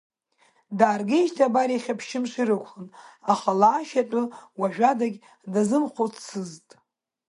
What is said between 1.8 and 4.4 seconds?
ԥшьымш ирықәлон, аха лаашьа атәы